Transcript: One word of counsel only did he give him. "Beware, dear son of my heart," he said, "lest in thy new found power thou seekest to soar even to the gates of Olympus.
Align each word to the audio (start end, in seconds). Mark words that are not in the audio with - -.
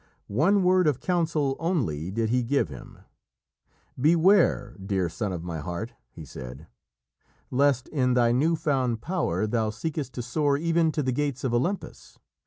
One 0.25 0.63
word 0.63 0.87
of 0.87 0.99
counsel 0.99 1.55
only 1.59 2.09
did 2.09 2.31
he 2.31 2.41
give 2.41 2.69
him. 2.69 3.01
"Beware, 3.99 4.75
dear 4.83 5.09
son 5.09 5.31
of 5.31 5.43
my 5.43 5.59
heart," 5.59 5.93
he 6.09 6.25
said, 6.25 6.65
"lest 7.51 7.87
in 7.89 8.15
thy 8.15 8.31
new 8.31 8.55
found 8.55 9.01
power 9.03 9.45
thou 9.45 9.69
seekest 9.69 10.13
to 10.15 10.23
soar 10.23 10.57
even 10.57 10.91
to 10.93 11.03
the 11.03 11.11
gates 11.11 11.43
of 11.43 11.53
Olympus. 11.53 12.17